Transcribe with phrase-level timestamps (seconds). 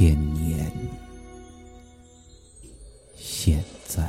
[0.00, 0.72] 千年，
[3.14, 4.02] 现在，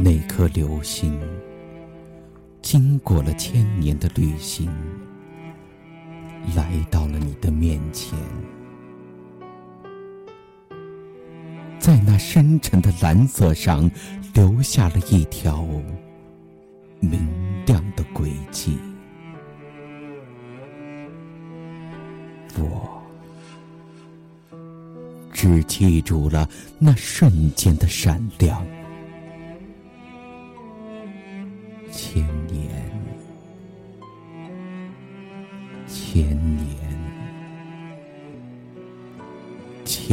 [0.00, 1.18] 那颗流星，
[2.62, 4.70] 经过了千年的旅行。
[6.54, 8.16] 来到了你的面前，
[12.14, 13.90] 那深沉的蓝色上
[14.34, 15.66] 留下了一条
[17.00, 17.28] 明
[17.66, 18.78] 亮的轨迹。
[22.56, 23.02] 我
[25.32, 26.48] 只记住了
[26.78, 28.64] 那瞬间的闪亮，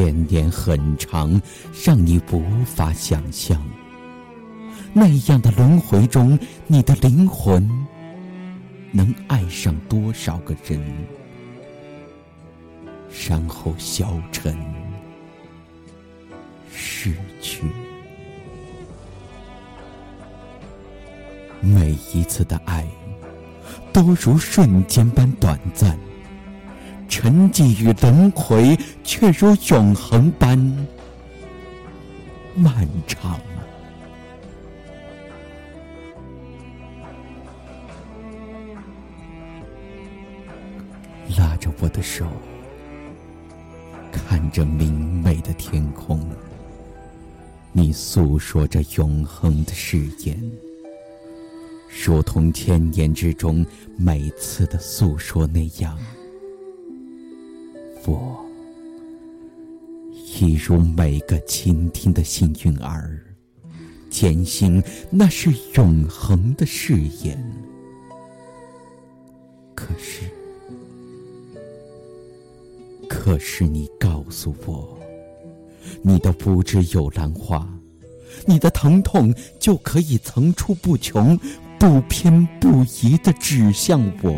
[0.02, 1.40] 千年很长，
[1.86, 3.64] 让你无法想象。
[4.94, 7.70] 那样的轮回中，你的灵魂
[8.92, 10.82] 能爱上多少个人，
[13.30, 14.58] 然后消沉、
[16.74, 17.62] 逝去。
[21.60, 22.84] 每一次的爱。
[23.94, 25.98] 都如瞬间般短暂，
[27.12, 30.58] 沉寂与轮回，却如永恒般
[32.56, 33.38] 漫长。
[41.38, 42.26] 拉着我的手，
[44.10, 46.26] 看着明媚的天空，
[47.74, 50.52] 你诉说着永恒的誓言。
[52.04, 53.66] 如同千年之中
[53.98, 56.00] 每次的诉说那样，
[60.42, 63.24] 一如每个倾听的幸运儿，
[64.10, 64.82] 坚信
[65.12, 67.38] 那是永恒的誓言。
[69.76, 70.24] 可是，
[73.08, 74.98] 可是你告诉我，
[76.02, 77.72] 你的不知有兰花，
[78.48, 81.40] 你的疼痛就可以层出不穷。
[81.78, 84.32] 不偏不倚的指向我，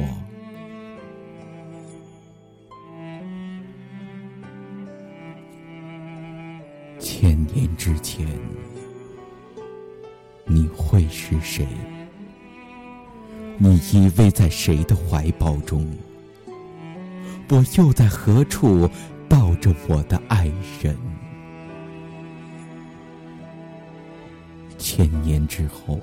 [7.53, 8.27] 年之前，
[10.45, 11.67] 你会是谁？
[13.57, 15.87] 你依偎在谁的怀抱中？
[17.49, 18.89] 我又在何处
[19.29, 20.97] 抱着我的爱人？
[24.77, 25.99] 千年之后。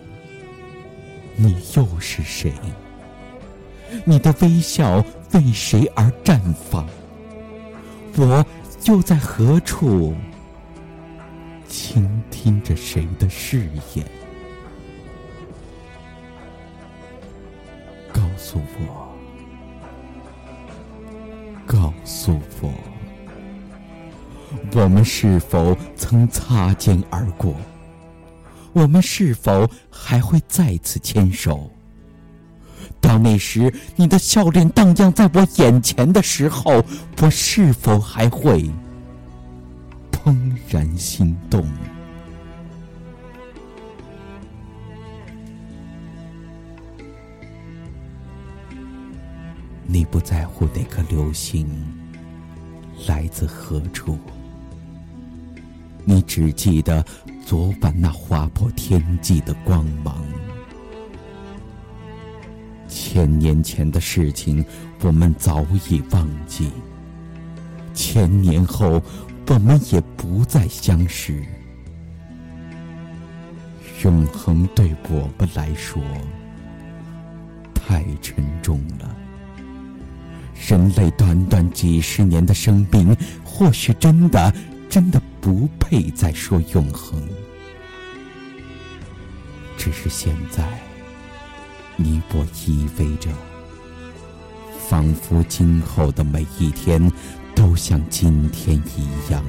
[1.37, 2.53] 你又是谁？
[4.05, 5.03] 你的微笑
[5.33, 6.87] 为谁而绽放？
[8.16, 8.44] 我
[8.84, 10.15] 又在何处
[11.70, 14.04] 倾听着谁的誓言？
[18.12, 19.14] 告诉我，
[21.64, 22.75] 告诉我，
[24.75, 27.54] 我们是否曾擦肩而过？
[28.72, 31.70] 我们是否还会再次牵手？
[33.00, 36.84] 到那时，你的笑脸荡漾在我眼前的时候，
[37.22, 38.69] 我是否还会
[40.25, 40.36] 怦
[40.69, 41.66] 然心动？
[49.86, 51.66] 你不在乎那颗流星
[53.06, 54.18] 来自何处，
[56.04, 57.04] 你只记得。
[57.42, 60.22] 昨晚那划破天际的光芒，
[62.86, 64.65] 千年前的事情
[65.03, 66.71] 我们早已忘记，
[67.92, 69.03] 千年后
[69.50, 71.44] 我们也不再相识。
[74.04, 76.00] 永恒对我们来说
[77.74, 79.12] 太沉重了，
[80.68, 84.54] 人类短短几十年的生命，或许真的
[84.88, 87.20] 真的不配再说永恒。
[89.76, 90.64] 只是现在，
[91.97, 93.28] 你我依偎着，
[94.78, 97.10] 仿佛今后的每一天
[97.60, 99.45] 都像今天一样。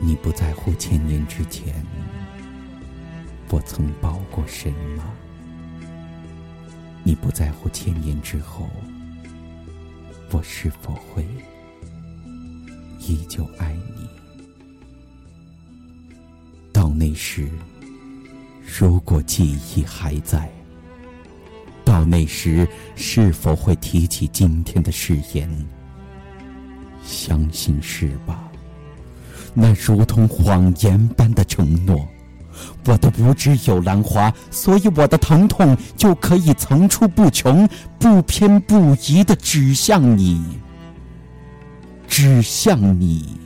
[0.00, 1.86] 你不在乎千年之前
[3.48, 5.04] 我曾抱过谁吗？
[7.04, 8.68] 你不在乎千年之后
[10.32, 11.24] 我是否会？
[12.98, 14.08] 依旧爱你，
[16.72, 17.48] 到那时，
[18.64, 20.50] 如果记忆还在，
[21.84, 22.66] 到那时
[22.96, 25.48] 是否会提起今天的誓言？
[27.04, 28.50] 相信是吧？
[29.52, 32.06] 那如同谎言般的承诺。
[32.86, 37.68] 我的无知有兰花，所以我的疼痛就可以层出不穷、
[37.98, 40.40] 不偏不倚的指向你，
[42.06, 43.40] 指向你，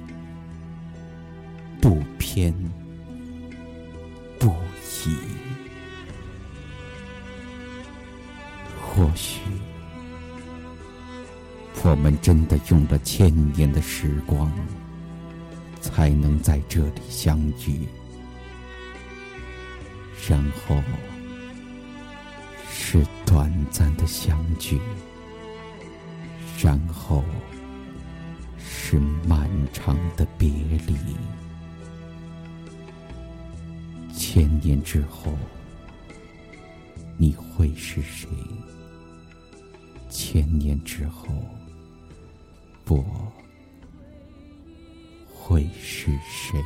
[1.81, 2.55] 不偏
[8.81, 9.41] 或许，
[11.85, 14.53] 我们真的用了千年的时光，
[15.81, 17.87] 才能在这里相聚。
[20.29, 20.83] 然后
[22.69, 24.81] 是短暂的相聚，
[26.61, 27.25] 然后
[28.59, 30.51] 是漫长的别
[30.87, 30.97] 离。
[34.31, 35.33] 千年之后，
[37.17, 38.29] 你会是谁？
[40.11, 41.29] 千年之后，
[42.89, 43.03] 我
[45.33, 46.63] 会是谁？